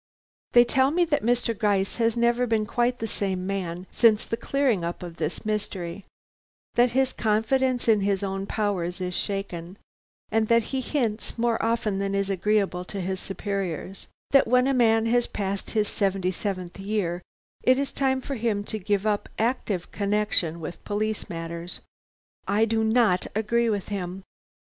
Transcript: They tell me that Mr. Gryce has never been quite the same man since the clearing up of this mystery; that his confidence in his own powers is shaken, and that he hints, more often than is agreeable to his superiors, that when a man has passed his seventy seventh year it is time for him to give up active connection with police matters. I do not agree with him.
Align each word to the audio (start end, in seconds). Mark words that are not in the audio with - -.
They 0.53 0.65
tell 0.65 0.89
me 0.89 1.05
that 1.05 1.21
Mr. 1.21 1.55
Gryce 1.55 1.97
has 1.97 2.17
never 2.17 2.47
been 2.47 2.65
quite 2.65 2.97
the 2.97 3.05
same 3.05 3.45
man 3.45 3.85
since 3.91 4.25
the 4.25 4.35
clearing 4.35 4.83
up 4.83 5.03
of 5.03 5.17
this 5.17 5.45
mystery; 5.45 6.05
that 6.73 6.93
his 6.93 7.13
confidence 7.13 7.87
in 7.87 8.01
his 8.01 8.23
own 8.23 8.47
powers 8.47 8.99
is 8.99 9.13
shaken, 9.15 9.77
and 10.31 10.47
that 10.47 10.63
he 10.73 10.81
hints, 10.81 11.37
more 11.37 11.63
often 11.63 11.99
than 11.99 12.15
is 12.15 12.31
agreeable 12.31 12.83
to 12.85 12.99
his 12.99 13.19
superiors, 13.19 14.07
that 14.31 14.47
when 14.47 14.65
a 14.65 14.73
man 14.73 15.05
has 15.05 15.27
passed 15.27 15.69
his 15.69 15.87
seventy 15.87 16.31
seventh 16.31 16.79
year 16.79 17.21
it 17.61 17.77
is 17.77 17.91
time 17.91 18.21
for 18.21 18.33
him 18.33 18.63
to 18.63 18.79
give 18.79 19.05
up 19.05 19.29
active 19.37 19.91
connection 19.91 20.59
with 20.59 20.83
police 20.83 21.29
matters. 21.29 21.79
I 22.47 22.65
do 22.65 22.83
not 22.83 23.27
agree 23.35 23.69
with 23.69 23.89
him. 23.89 24.23